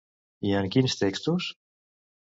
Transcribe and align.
I 0.51 0.53
en 0.61 0.69
quins 0.77 0.97
textos? 1.03 1.51